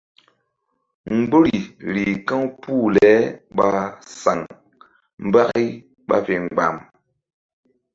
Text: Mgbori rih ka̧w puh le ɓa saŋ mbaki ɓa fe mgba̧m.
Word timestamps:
Mgbori 1.17 1.57
rih 1.93 2.13
ka̧w 2.27 2.43
puh 2.61 2.85
le 2.95 3.07
ɓa 3.55 3.67
saŋ 4.21 4.39
mbaki 5.27 5.65
ɓa 6.07 6.17
fe 6.25 6.33
mgba̧m. 6.45 6.75